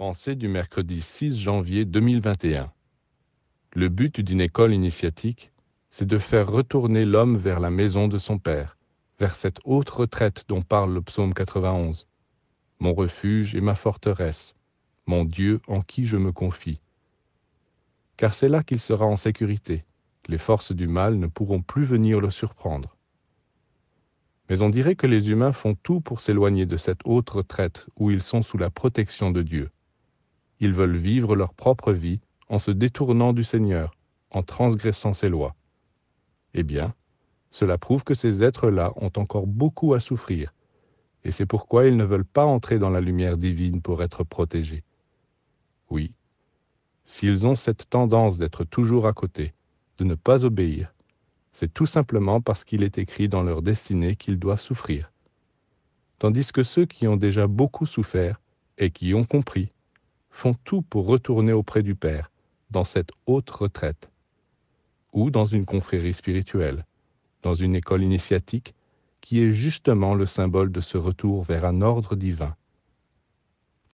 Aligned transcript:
Pensée 0.00 0.34
du 0.34 0.48
mercredi 0.48 1.02
6 1.02 1.38
janvier 1.38 1.84
2021. 1.84 2.72
Le 3.74 3.88
but 3.90 4.22
d'une 4.22 4.40
école 4.40 4.72
initiatique, 4.72 5.52
c'est 5.90 6.06
de 6.06 6.16
faire 6.16 6.50
retourner 6.50 7.04
l'homme 7.04 7.36
vers 7.36 7.60
la 7.60 7.68
maison 7.68 8.08
de 8.08 8.16
son 8.16 8.38
Père, 8.38 8.78
vers 9.18 9.36
cette 9.36 9.58
haute 9.62 9.90
retraite 9.90 10.46
dont 10.48 10.62
parle 10.62 10.94
le 10.94 11.02
psaume 11.02 11.34
91. 11.34 12.06
Mon 12.78 12.94
refuge 12.94 13.54
et 13.54 13.60
ma 13.60 13.74
forteresse, 13.74 14.54
mon 15.04 15.26
Dieu 15.26 15.60
en 15.68 15.82
qui 15.82 16.06
je 16.06 16.16
me 16.16 16.32
confie. 16.32 16.80
Car 18.16 18.34
c'est 18.34 18.48
là 18.48 18.62
qu'il 18.62 18.80
sera 18.80 19.04
en 19.04 19.16
sécurité, 19.16 19.84
les 20.28 20.38
forces 20.38 20.72
du 20.72 20.86
mal 20.86 21.16
ne 21.18 21.26
pourront 21.26 21.60
plus 21.60 21.84
venir 21.84 22.22
le 22.22 22.30
surprendre. 22.30 22.96
Mais 24.48 24.62
on 24.62 24.70
dirait 24.70 24.96
que 24.96 25.06
les 25.06 25.28
humains 25.28 25.52
font 25.52 25.74
tout 25.74 26.00
pour 26.00 26.22
s'éloigner 26.22 26.64
de 26.64 26.76
cette 26.76 27.00
haute 27.04 27.28
retraite 27.28 27.84
où 27.96 28.10
ils 28.10 28.22
sont 28.22 28.40
sous 28.40 28.56
la 28.56 28.70
protection 28.70 29.30
de 29.30 29.42
Dieu. 29.42 29.70
Ils 30.60 30.72
veulent 30.72 30.96
vivre 30.96 31.34
leur 31.34 31.54
propre 31.54 31.92
vie 31.92 32.20
en 32.48 32.58
se 32.58 32.70
détournant 32.70 33.32
du 33.32 33.44
Seigneur, 33.44 33.94
en 34.30 34.42
transgressant 34.42 35.12
ses 35.12 35.28
lois. 35.28 35.54
Eh 36.54 36.62
bien, 36.62 36.94
cela 37.50 37.78
prouve 37.78 38.04
que 38.04 38.14
ces 38.14 38.44
êtres-là 38.44 38.92
ont 38.96 39.12
encore 39.16 39.46
beaucoup 39.46 39.94
à 39.94 40.00
souffrir, 40.00 40.52
et 41.24 41.30
c'est 41.30 41.46
pourquoi 41.46 41.86
ils 41.86 41.96
ne 41.96 42.04
veulent 42.04 42.24
pas 42.24 42.44
entrer 42.44 42.78
dans 42.78 42.90
la 42.90 43.00
lumière 43.00 43.36
divine 43.36 43.82
pour 43.82 44.02
être 44.02 44.24
protégés. 44.24 44.84
Oui, 45.90 46.14
s'ils 47.04 47.46
ont 47.46 47.56
cette 47.56 47.88
tendance 47.90 48.38
d'être 48.38 48.64
toujours 48.64 49.06
à 49.06 49.12
côté, 49.12 49.52
de 49.98 50.04
ne 50.04 50.14
pas 50.14 50.44
obéir, 50.44 50.94
c'est 51.52 51.72
tout 51.72 51.86
simplement 51.86 52.40
parce 52.40 52.64
qu'il 52.64 52.82
est 52.82 52.98
écrit 52.98 53.28
dans 53.28 53.42
leur 53.42 53.62
destinée 53.62 54.14
qu'ils 54.14 54.38
doivent 54.38 54.60
souffrir. 54.60 55.10
Tandis 56.18 56.52
que 56.52 56.62
ceux 56.62 56.86
qui 56.86 57.08
ont 57.08 57.16
déjà 57.16 57.46
beaucoup 57.46 57.86
souffert 57.86 58.40
et 58.78 58.90
qui 58.90 59.14
ont 59.14 59.24
compris 59.24 59.72
font 60.30 60.54
tout 60.64 60.82
pour 60.82 61.06
retourner 61.06 61.52
auprès 61.52 61.82
du 61.82 61.94
Père, 61.94 62.30
dans 62.70 62.84
cette 62.84 63.10
haute 63.26 63.50
retraite, 63.50 64.10
ou 65.12 65.30
dans 65.30 65.44
une 65.44 65.64
confrérie 65.66 66.14
spirituelle, 66.14 66.86
dans 67.42 67.54
une 67.54 67.74
école 67.74 68.02
initiatique 68.02 68.74
qui 69.20 69.42
est 69.42 69.52
justement 69.52 70.14
le 70.14 70.26
symbole 70.26 70.72
de 70.72 70.80
ce 70.80 70.98
retour 70.98 71.42
vers 71.42 71.64
un 71.64 71.82
ordre 71.82 72.16
divin 72.16 72.54